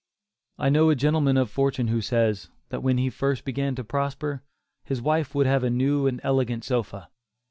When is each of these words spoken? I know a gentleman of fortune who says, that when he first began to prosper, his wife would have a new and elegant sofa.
I 0.57 0.69
know 0.69 0.89
a 0.89 0.95
gentleman 0.95 1.37
of 1.37 1.51
fortune 1.51 1.89
who 1.89 2.01
says, 2.01 2.49
that 2.69 2.81
when 2.81 2.97
he 2.97 3.11
first 3.11 3.45
began 3.45 3.75
to 3.75 3.83
prosper, 3.83 4.41
his 4.83 4.99
wife 4.99 5.35
would 5.35 5.45
have 5.45 5.63
a 5.63 5.69
new 5.69 6.07
and 6.07 6.19
elegant 6.23 6.63
sofa. 6.63 7.09